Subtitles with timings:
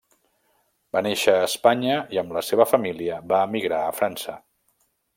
[0.97, 4.39] Va néixer a Espanya i amb la seva família va emigrar a França.